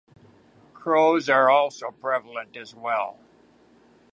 Crows 0.73 1.29
are 1.29 1.51
also 1.51 1.91
prevalent 1.91 2.57
as 2.57 2.73
well. 2.73 3.19